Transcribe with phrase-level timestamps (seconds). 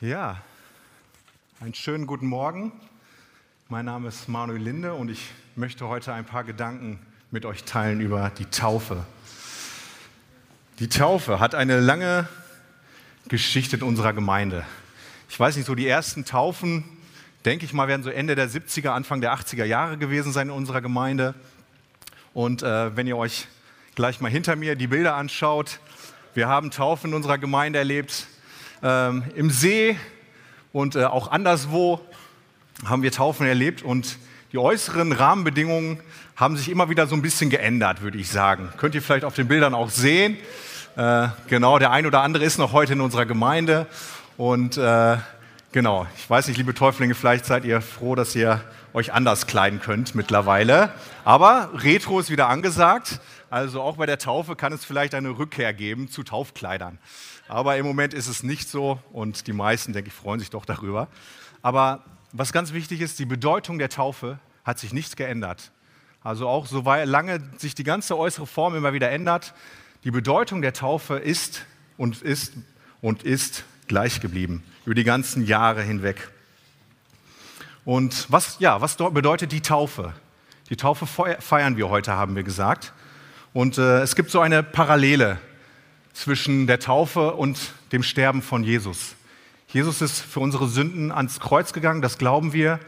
[0.00, 0.40] Ja,
[1.58, 2.70] einen schönen guten Morgen.
[3.68, 7.00] Mein Name ist Manuel Linde und ich möchte heute ein paar Gedanken
[7.32, 9.04] mit euch teilen über die Taufe.
[10.78, 12.28] Die Taufe hat eine lange
[13.26, 14.64] Geschichte in unserer Gemeinde.
[15.28, 16.84] Ich weiß nicht, so die ersten Taufen,
[17.44, 20.54] denke ich mal, werden so Ende der 70er, Anfang der 80er Jahre gewesen sein in
[20.54, 21.34] unserer Gemeinde.
[22.34, 23.48] Und äh, wenn ihr euch
[23.96, 25.80] gleich mal hinter mir die Bilder anschaut,
[26.34, 28.28] wir haben Taufen in unserer Gemeinde erlebt
[28.82, 29.96] ähm, Im See
[30.72, 32.00] und äh, auch anderswo
[32.84, 34.18] haben wir Taufen erlebt und
[34.52, 36.00] die äußeren Rahmenbedingungen
[36.36, 38.72] haben sich immer wieder so ein bisschen geändert, würde ich sagen.
[38.76, 40.36] Könnt ihr vielleicht auf den Bildern auch sehen.
[40.96, 43.86] Äh, genau, der ein oder andere ist noch heute in unserer Gemeinde
[44.36, 45.16] und äh,
[45.72, 48.62] genau, ich weiß nicht, liebe Täuflinge, vielleicht seid ihr froh, dass ihr
[48.94, 50.92] euch anders kleiden könnt mittlerweile.
[51.24, 53.20] Aber Retro ist wieder angesagt.
[53.50, 56.98] Also auch bei der Taufe kann es vielleicht eine Rückkehr geben zu Taufkleidern.
[57.48, 60.66] Aber im Moment ist es nicht so und die meisten, denke ich, freuen sich doch
[60.66, 61.08] darüber.
[61.62, 65.72] Aber was ganz wichtig ist, die Bedeutung der Taufe hat sich nicht geändert.
[66.22, 69.54] Also auch so lange sich die ganze äußere Form immer wieder ändert,
[70.04, 71.64] die Bedeutung der Taufe ist
[71.96, 72.52] und ist
[73.00, 76.30] und ist gleich geblieben über die ganzen Jahre hinweg.
[77.84, 80.12] Und was, ja, was bedeutet die Taufe?
[80.70, 82.92] Die Taufe feiern wir heute, haben wir gesagt.
[83.54, 85.38] Und äh, es gibt so eine Parallele
[86.12, 89.14] zwischen der Taufe und dem Sterben von Jesus.
[89.68, 92.80] Jesus ist für unsere Sünden ans Kreuz gegangen, das glauben wir.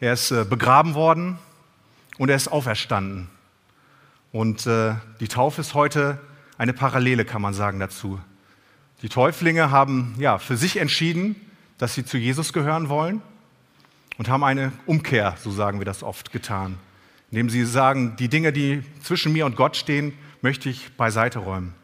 [0.00, 1.38] Er ist äh, begraben worden
[2.18, 3.28] und er ist auferstanden.
[4.32, 6.18] Und äh, die Taufe ist heute
[6.58, 8.20] eine Parallele, kann man sagen, dazu.
[9.04, 11.36] Die Täuflinge haben ja, für sich entschieden,
[11.76, 13.20] dass sie zu Jesus gehören wollen
[14.16, 16.78] und haben eine Umkehr, so sagen wir das oft, getan.
[17.30, 21.74] Indem sie sagen, die Dinge, die zwischen mir und Gott stehen, möchte ich beiseite räumen.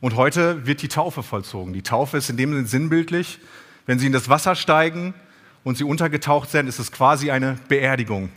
[0.00, 1.72] Und heute wird die Taufe vollzogen.
[1.72, 3.38] Die Taufe ist in dem Sinne sinnbildlich.
[3.86, 5.14] Wenn Sie in das Wasser steigen
[5.62, 8.30] und Sie untergetaucht sind, ist es quasi eine Beerdigung.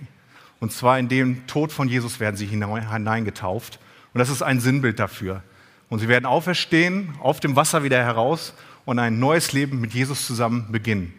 [0.60, 3.80] Und zwar in den Tod von Jesus werden Sie hineingetauft.
[4.14, 5.42] Und das ist ein Sinnbild dafür.
[5.90, 8.54] Und Sie werden auferstehen, auf dem Wasser wieder heraus
[8.86, 11.14] und ein neues Leben mit Jesus zusammen beginnen.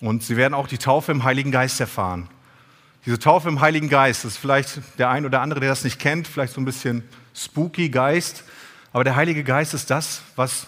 [0.00, 2.28] Und Sie werden auch die Taufe im Heiligen Geist erfahren.
[3.06, 6.28] Diese Taufe im Heiligen Geist ist vielleicht der ein oder andere, der das nicht kennt,
[6.28, 7.02] vielleicht so ein bisschen
[7.34, 8.44] spooky Geist.
[8.92, 10.66] Aber der Heilige Geist ist das, was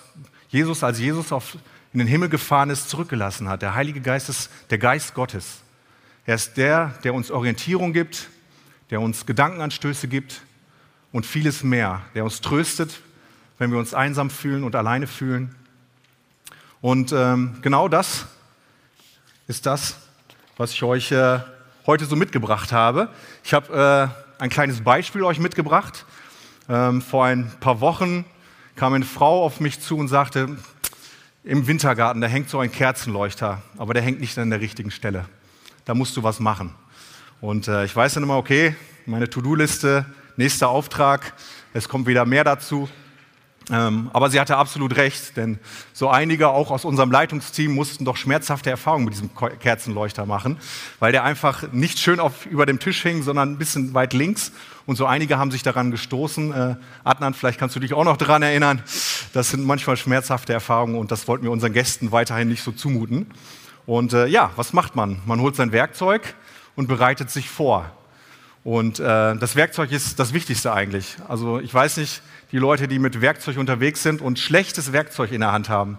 [0.49, 1.59] Jesus, als Jesus auf,
[1.93, 3.61] in den Himmel gefahren ist, zurückgelassen hat.
[3.61, 5.61] Der Heilige Geist ist der Geist Gottes.
[6.25, 8.31] Er ist der, der uns Orientierung gibt,
[8.91, 10.43] der uns Gedankenanstöße gibt
[11.13, 13.01] und vieles mehr, der uns tröstet,
[13.59, 15.55] wenn wir uns einsam fühlen und alleine fühlen.
[16.81, 18.27] Und ähm, genau das
[19.47, 19.97] ist das,
[20.57, 21.41] was ich euch äh,
[21.87, 23.09] heute so mitgebracht habe.
[23.45, 26.07] Ich habe äh, ein kleines Beispiel euch mitgebracht.
[26.69, 28.25] Ähm, vor ein paar Wochen
[28.75, 30.57] kam eine Frau auf mich zu und sagte,
[31.45, 35.27] im Wintergarten, da hängt so ein Kerzenleuchter, aber der hängt nicht an der richtigen Stelle.
[35.85, 36.73] Da musst du was machen.
[37.41, 40.07] Und äh, ich weiß dann immer, okay, meine To-Do-Liste,
[40.37, 41.35] nächster Auftrag,
[41.73, 42.89] es kommt wieder mehr dazu.
[43.71, 45.59] Ähm, aber sie hatte absolut recht, denn
[45.93, 50.59] so einige auch aus unserem Leitungsteam mussten doch schmerzhafte Erfahrungen mit diesem Kerzenleuchter machen,
[50.99, 54.53] weil der einfach nicht schön auf, über dem Tisch hing, sondern ein bisschen weit links.
[54.85, 56.53] Und so einige haben sich daran gestoßen.
[56.53, 58.83] Äh, Adnan, vielleicht kannst du dich auch noch daran erinnern.
[59.33, 63.31] Das sind manchmal schmerzhafte Erfahrungen und das wollten wir unseren Gästen weiterhin nicht so zumuten.
[63.87, 65.21] Und äh, ja, was macht man?
[65.25, 66.35] Man holt sein Werkzeug
[66.75, 67.91] und bereitet sich vor.
[68.65, 71.17] Und äh, das Werkzeug ist das Wichtigste eigentlich.
[71.29, 75.41] Also ich weiß nicht, die Leute, die mit Werkzeug unterwegs sind und schlechtes Werkzeug in
[75.41, 75.99] der Hand haben,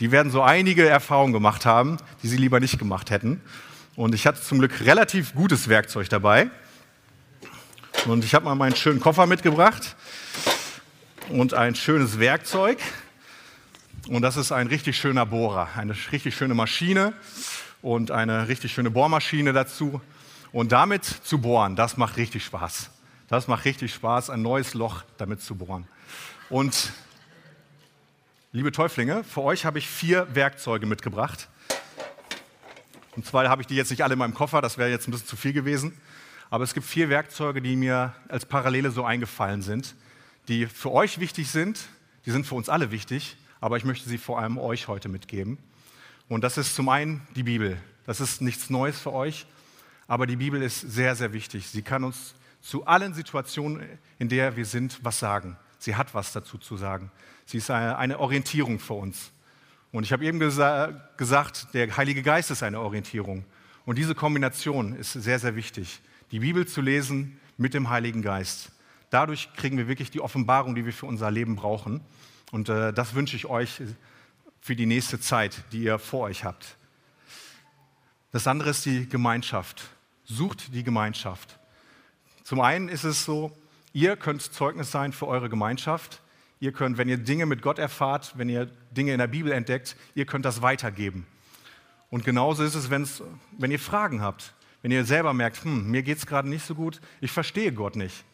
[0.00, 3.40] die werden so einige Erfahrungen gemacht haben, die sie lieber nicht gemacht hätten.
[3.96, 6.50] Und ich hatte zum Glück relativ gutes Werkzeug dabei.
[8.06, 9.94] Und ich habe mal meinen schönen Koffer mitgebracht
[11.28, 12.78] und ein schönes Werkzeug.
[14.08, 17.12] Und das ist ein richtig schöner Bohrer, eine richtig schöne Maschine
[17.82, 20.00] und eine richtig schöne Bohrmaschine dazu.
[20.52, 22.90] Und damit zu bohren, das macht richtig Spaß.
[23.28, 25.86] Das macht richtig Spaß, ein neues Loch damit zu bohren.
[26.48, 26.92] Und
[28.50, 31.48] liebe Täuflinge, für euch habe ich vier Werkzeuge mitgebracht.
[33.14, 35.12] Und zwar habe ich die jetzt nicht alle in meinem Koffer, das wäre jetzt ein
[35.12, 35.96] bisschen zu viel gewesen.
[36.50, 39.94] Aber es gibt vier Werkzeuge, die mir als Parallele so eingefallen sind,
[40.48, 41.80] die für euch wichtig sind.
[42.26, 45.58] Die sind für uns alle wichtig, aber ich möchte sie vor allem euch heute mitgeben.
[46.28, 47.80] Und das ist zum einen die Bibel.
[48.04, 49.46] Das ist nichts Neues für euch,
[50.10, 51.68] aber die Bibel ist sehr, sehr wichtig.
[51.68, 53.86] Sie kann uns zu allen Situationen,
[54.18, 55.56] in der wir sind, was sagen.
[55.78, 57.12] Sie hat was dazu zu sagen.
[57.46, 59.30] Sie ist eine Orientierung für uns.
[59.92, 63.44] Und ich habe eben gesa gesagt, der Heilige Geist ist eine Orientierung.
[63.86, 66.00] Und diese Kombination ist sehr, sehr wichtig.
[66.32, 68.72] Die Bibel zu lesen mit dem Heiligen Geist.
[69.10, 72.00] Dadurch kriegen wir wirklich die Offenbarung, die wir für unser Leben brauchen.
[72.50, 73.80] Und äh, das wünsche ich euch
[74.60, 76.76] für die nächste Zeit, die ihr vor euch habt.
[78.32, 79.88] Das andere ist die Gemeinschaft.
[80.30, 81.58] Sucht die Gemeinschaft.
[82.44, 83.50] Zum einen ist es so,
[83.92, 86.20] ihr könnt Zeugnis sein für eure Gemeinschaft.
[86.60, 89.96] Ihr könnt, wenn ihr Dinge mit Gott erfahrt, wenn ihr Dinge in der Bibel entdeckt,
[90.14, 91.26] ihr könnt das weitergeben.
[92.10, 96.18] Und genauso ist es, wenn ihr Fragen habt, wenn ihr selber merkt, hm, mir geht
[96.18, 98.24] es gerade nicht so gut, ich verstehe Gott nicht.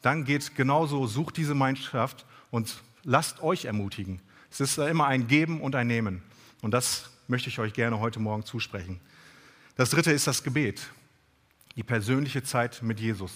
[0.00, 4.20] Dann geht genauso, sucht diese Gemeinschaft und lasst euch ermutigen.
[4.50, 6.22] Es ist immer ein Geben und ein Nehmen.
[6.62, 9.00] Und das möchte ich euch gerne heute Morgen zusprechen.
[9.76, 10.88] Das dritte ist das Gebet,
[11.76, 13.32] die persönliche Zeit mit Jesus.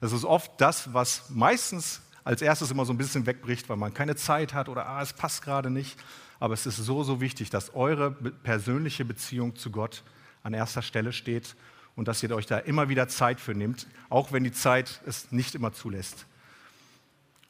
[0.00, 3.94] Das ist oft das, was meistens als erstes immer so ein bisschen wegbricht, weil man
[3.94, 5.98] keine Zeit hat oder ah, es passt gerade nicht.
[6.38, 10.02] Aber es ist so, so wichtig, dass eure persönliche Beziehung zu Gott
[10.42, 11.54] an erster Stelle steht
[11.96, 15.32] und dass ihr euch da immer wieder Zeit für nehmt, auch wenn die Zeit es
[15.32, 16.26] nicht immer zulässt.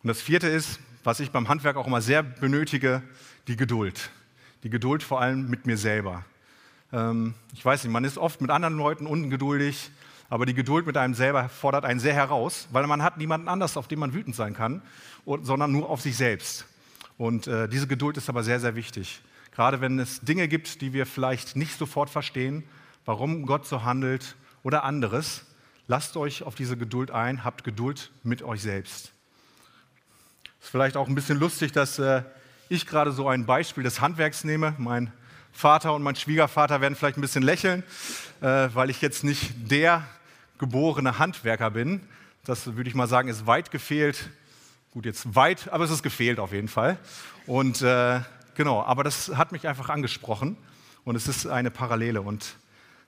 [0.02, 3.02] Und das vierte ist, was ich beim Handwerk auch immer sehr benötige,
[3.46, 4.10] die Geduld.
[4.64, 6.24] Die Geduld vor allem mit mir selber.
[6.92, 9.90] Ähm, ich weiß nicht, man ist oft mit anderen Leuten ungeduldig,
[10.30, 13.76] aber die Geduld mit einem selber fordert einen sehr heraus, weil man hat niemanden anders,
[13.76, 14.80] auf den man wütend sein kann,
[15.42, 16.66] sondern nur auf sich selbst.
[17.18, 19.20] Und äh, diese Geduld ist aber sehr, sehr wichtig.
[19.50, 22.62] Gerade wenn es Dinge gibt, die wir vielleicht nicht sofort verstehen,
[23.04, 25.44] warum Gott so handelt oder anderes,
[25.88, 29.12] lasst euch auf diese Geduld ein, habt Geduld mit euch selbst.
[30.60, 32.22] Es ist vielleicht auch ein bisschen lustig, dass äh,
[32.68, 34.74] ich gerade so ein Beispiel des Handwerks nehme.
[34.78, 35.12] Mein
[35.52, 37.82] Vater und mein Schwiegervater werden vielleicht ein bisschen lächeln,
[38.40, 40.06] äh, weil ich jetzt nicht der
[40.60, 42.02] geborene Handwerker bin.
[42.44, 44.30] Das würde ich mal sagen, ist weit gefehlt.
[44.92, 46.98] Gut, jetzt weit, aber es ist gefehlt auf jeden Fall.
[47.46, 48.20] Und äh,
[48.54, 50.56] genau, aber das hat mich einfach angesprochen
[51.04, 52.20] und es ist eine Parallele.
[52.20, 52.56] Und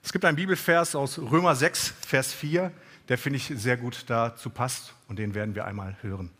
[0.01, 2.71] es gibt einen Bibelvers aus Römer 6, Vers 4,
[3.07, 6.31] der finde ich sehr gut dazu passt und den werden wir einmal hören.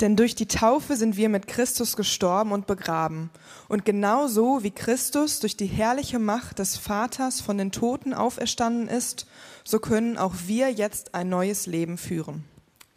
[0.00, 3.30] Denn durch die Taufe sind wir mit Christus gestorben und begraben.
[3.68, 9.26] Und genauso wie Christus durch die herrliche Macht des Vaters von den Toten auferstanden ist,
[9.62, 12.44] so können auch wir jetzt ein neues Leben führen.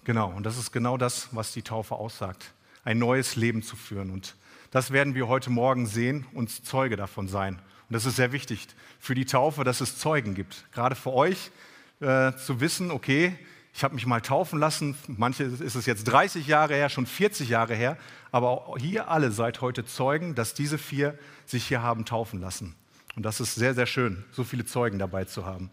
[0.06, 2.54] Genau, und das ist genau das, was die Taufe aussagt.
[2.86, 4.10] Ein neues Leben zu führen.
[4.10, 4.36] Und
[4.72, 7.56] das werden wir heute Morgen sehen und Zeuge davon sein.
[7.90, 8.68] Und das ist sehr wichtig
[9.00, 10.66] für die Taufe, dass es Zeugen gibt.
[10.72, 11.52] Gerade für euch
[12.00, 13.38] äh, zu wissen, okay,
[13.74, 14.96] ich habe mich mal taufen lassen.
[15.08, 17.98] Manche ist es jetzt 30 Jahre her, schon 40 Jahre her.
[18.32, 22.76] Aber hier alle seid heute Zeugen, dass diese vier sich hier haben taufen lassen.
[23.16, 25.72] Und das ist sehr, sehr schön, so viele Zeugen dabei zu haben.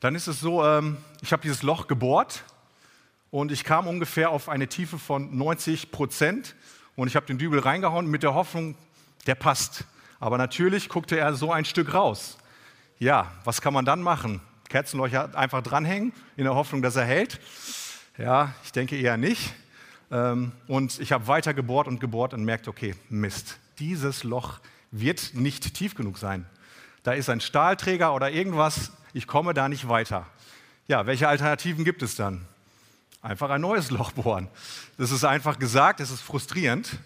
[0.00, 2.44] Dann ist es so, ähm, ich habe dieses Loch gebohrt
[3.30, 6.56] und ich kam ungefähr auf eine Tiefe von 90 Prozent
[6.96, 8.76] und ich habe den Dübel reingehauen mit der Hoffnung,
[9.26, 9.84] der passt.
[10.18, 12.38] Aber natürlich guckte er so ein Stück raus.
[12.98, 14.40] Ja, was kann man dann machen?
[14.70, 17.38] Kerzenleuchter einfach dranhängen, in der Hoffnung, dass er hält?
[18.16, 19.52] Ja, ich denke eher nicht.
[20.10, 25.34] Ähm, und ich habe weiter gebohrt und gebohrt und merkt, okay, Mist, dieses Loch wird
[25.34, 26.46] nicht tief genug sein.
[27.02, 30.26] Da ist ein Stahlträger oder irgendwas, ich komme da nicht weiter.
[30.86, 32.46] Ja, welche Alternativen gibt es dann?
[33.22, 34.48] Einfach ein neues Loch bohren.
[34.98, 36.98] Das ist einfach gesagt, es ist frustrierend.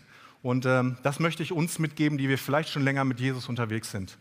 [0.42, 3.90] Und ähm, das möchte ich uns mitgeben, die wir vielleicht schon länger mit Jesus unterwegs
[3.90, 4.18] sind.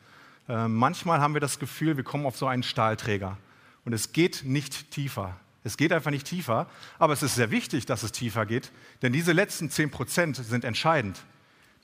[0.47, 3.37] Äh, manchmal haben wir das Gefühl, wir kommen auf so einen Stahlträger
[3.85, 5.37] und es geht nicht tiefer.
[5.63, 6.67] Es geht einfach nicht tiefer,
[6.99, 10.65] aber es ist sehr wichtig, dass es tiefer geht, denn diese letzten 10 Prozent sind
[10.65, 11.19] entscheidend.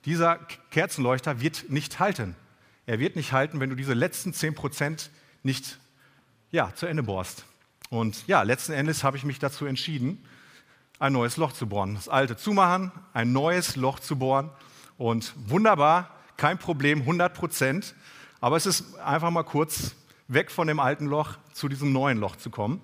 [0.05, 0.39] Dieser
[0.71, 2.35] Kerzenleuchter wird nicht halten.
[2.85, 5.11] Er wird nicht halten, wenn du diese letzten 10 Prozent
[5.43, 5.77] nicht
[6.51, 7.45] ja, zu Ende bohrst.
[7.89, 10.23] Und ja, letzten Endes habe ich mich dazu entschieden,
[10.99, 11.95] ein neues Loch zu bohren.
[11.95, 14.49] Das alte zumachen, ein neues Loch zu bohren.
[14.97, 17.95] Und wunderbar, kein Problem, 100 Prozent.
[18.41, 19.95] Aber es ist einfach mal kurz
[20.27, 22.81] weg von dem alten Loch zu diesem neuen Loch zu kommen.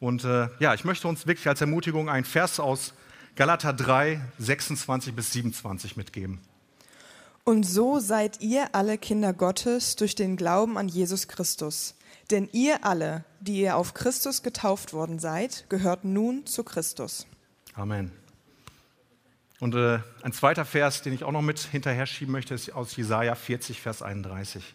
[0.00, 2.94] Und äh, ja, ich möchte uns wirklich als Ermutigung einen Vers aus
[3.34, 6.40] Galater 3, 26 bis 27 mitgeben.
[7.44, 11.94] Und so seid ihr alle Kinder Gottes durch den Glauben an Jesus Christus.
[12.30, 17.26] Denn ihr alle, die ihr auf Christus getauft worden seid, gehört nun zu Christus.
[17.74, 18.10] Amen.
[19.60, 22.96] Und äh, ein zweiter Vers, den ich auch noch mit hinterher schieben möchte, ist aus
[22.96, 24.74] Jesaja 40, Vers 31.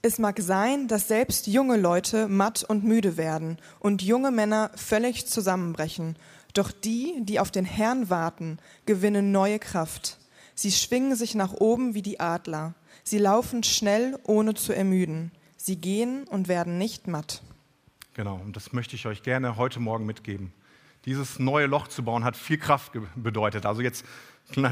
[0.00, 5.26] Es mag sein, dass selbst junge Leute matt und müde werden und junge Männer völlig
[5.26, 6.14] zusammenbrechen.
[6.54, 10.18] Doch die, die auf den Herrn warten, gewinnen neue Kraft.
[10.54, 12.74] Sie schwingen sich nach oben wie die Adler.
[13.02, 15.32] Sie laufen schnell, ohne zu ermüden.
[15.56, 17.42] Sie gehen und werden nicht matt.
[18.14, 20.52] Genau, und das möchte ich euch gerne heute Morgen mitgeben.
[21.06, 23.66] Dieses neue Loch zu bauen hat viel Kraft bedeutet.
[23.66, 24.04] Also jetzt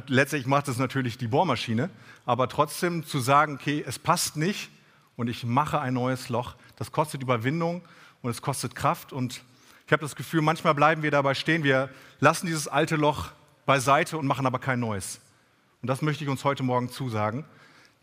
[0.06, 1.90] letztlich macht es natürlich die Bohrmaschine,
[2.24, 4.70] aber trotzdem zu sagen, okay, es passt nicht,
[5.16, 6.54] und ich mache ein neues Loch.
[6.76, 7.82] Das kostet Überwindung
[8.22, 9.12] und es kostet Kraft.
[9.12, 9.42] Und
[9.86, 11.64] ich habe das Gefühl, manchmal bleiben wir dabei stehen.
[11.64, 13.30] Wir lassen dieses alte Loch
[13.64, 15.20] beiseite und machen aber kein neues.
[15.82, 17.44] und das möchte ich uns heute Morgen zusagen,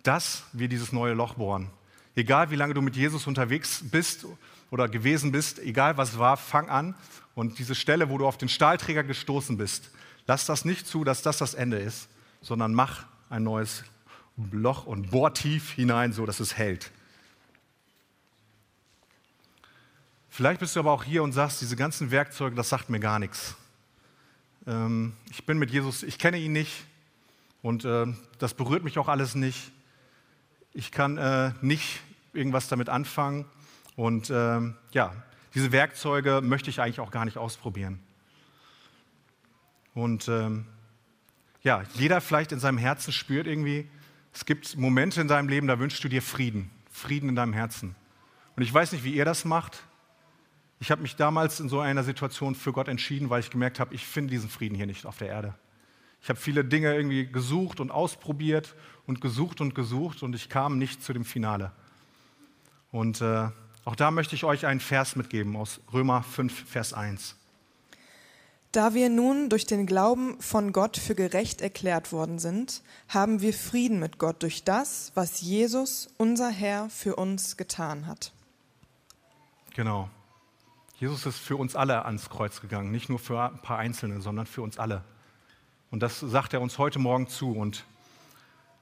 [0.04, 1.70] dass wir dieses neue Loch bohren.
[2.16, 4.26] Egal wie lange du mit Jesus unterwegs bist
[4.70, 6.96] oder gewesen bist, egal was war, fang an
[7.34, 9.92] und diese Stelle, wo du auf den Stahlträger gestoßen bist,
[10.28, 12.10] lass das nicht zu, dass das das Ende ist,
[12.42, 13.84] sondern mach ein neues
[14.52, 16.92] Loch und bohr tief hinein, so dass es hält.
[20.36, 23.20] Vielleicht bist du aber auch hier und sagst, diese ganzen Werkzeuge, das sagt mir gar
[23.20, 23.56] nichts.
[24.66, 26.86] Ähm, ich bin mit Jesus, ich kenne ihn nicht
[27.62, 28.08] und äh,
[28.40, 29.72] das berührt mich auch alles nicht.
[30.74, 32.02] Ich kann äh, nicht
[32.34, 33.46] irgendwas damit anfangen
[33.96, 34.60] und äh,
[34.92, 35.14] ja,
[35.54, 38.00] diese Werkzeuge möchte ich eigentlich auch gar nicht ausprobieren.
[39.94, 40.66] Und ähm,
[41.62, 43.88] ja, jeder vielleicht in seinem Herzen spürt irgendwie,
[44.34, 47.94] es gibt Momente in deinem Leben, da wünschst du dir Frieden, Frieden in deinem Herzen.
[48.56, 49.84] Und ich weiß nicht, wie ihr das macht.
[50.84, 53.96] Ich habe mich damals in so einer Situation für Gott entschieden, weil ich gemerkt habe,
[53.96, 55.54] ich finde diesen Frieden hier nicht auf der Erde.
[56.22, 58.76] Ich habe viele Dinge irgendwie gesucht und ausprobiert
[59.08, 61.72] und gesucht und gesucht und ich kam nicht zu dem Finale.
[62.92, 63.48] Und äh,
[63.86, 67.38] auch da möchte ich euch einen Vers mitgeben aus Römer 5, Vers 1.
[68.74, 73.54] Da wir nun durch den Glauben von Gott für gerecht erklärt worden sind, haben wir
[73.54, 78.34] Frieden mit Gott durch das, was Jesus, unser Herr, für uns getan hat.
[79.76, 80.10] Genau.
[80.96, 84.46] Jesus ist für uns alle ans Kreuz gegangen, nicht nur für ein paar Einzelne, sondern
[84.46, 85.04] für uns alle.
[85.90, 87.52] Und das sagt er uns heute Morgen zu.
[87.52, 87.86] Und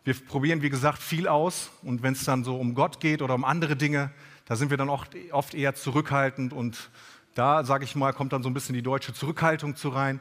[0.04, 1.72] wir probieren, wie gesagt, viel aus.
[1.84, 4.12] Und wenn es dann so um Gott geht oder um andere Dinge,
[4.46, 6.90] da sind wir dann oft, oft eher zurückhaltend und
[7.34, 10.20] da, sage ich mal, kommt dann so ein bisschen die deutsche Zurückhaltung zu rein.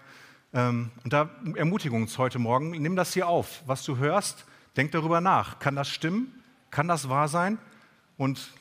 [0.53, 3.63] Ähm, und da Ermutigung uns heute Morgen, nimm das hier auf.
[3.67, 5.59] Was du hörst, denk darüber nach.
[5.59, 6.41] Kann das stimmen?
[6.71, 7.59] Kann das wahr sein?
[8.17, 8.53] Und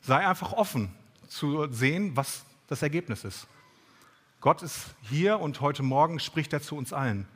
[0.00, 0.90] sei einfach offen
[1.28, 3.46] zu sehen, was das Ergebnis ist.
[4.40, 7.26] Gott ist hier und heute Morgen spricht er zu uns allen.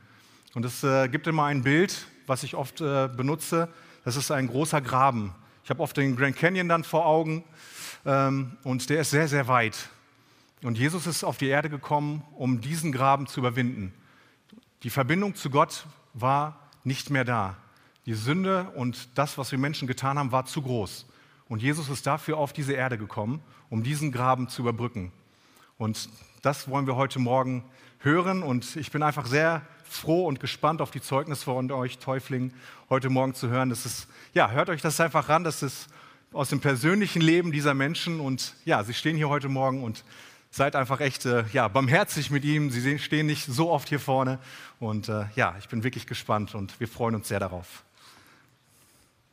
[0.55, 3.69] Und es äh, gibt immer ein Bild, was ich oft äh, benutze.
[4.05, 5.35] Das ist ein großer Graben.
[5.65, 7.45] Ich habe oft den Grand Canyon dann vor Augen
[8.05, 9.91] ähm, und der ist sehr, sehr weit.
[10.63, 13.93] Und Jesus ist auf die Erde gekommen, um diesen Graben zu überwinden.
[14.83, 17.57] Die Verbindung zu Gott war nicht mehr da.
[18.07, 21.07] Die Sünde und das, was wir Menschen getan haben, war zu groß.
[21.49, 23.41] Und Jesus ist dafür auf diese Erde gekommen,
[23.71, 25.13] um diesen Graben zu überbrücken.
[25.79, 26.09] Und
[26.43, 27.65] das wollen wir heute Morgen
[28.01, 28.43] hören.
[28.43, 32.53] Und ich bin einfach sehr froh und gespannt auf die Zeugnisse von euch Täuflingen
[32.91, 33.71] heute Morgen zu hören.
[33.71, 35.45] Das ist, ja, hört euch das einfach ran.
[35.45, 35.89] Das ist
[36.33, 38.21] aus dem persönlichen Leben dieser Menschen.
[38.21, 40.05] Und ja, sie stehen hier heute Morgen und
[40.51, 42.71] seid einfach echt äh, ja, barmherzig mit ihm.
[42.71, 44.39] Sie stehen nicht so oft hier vorne.
[44.81, 47.85] Und äh, ja, ich bin wirklich gespannt und wir freuen uns sehr darauf.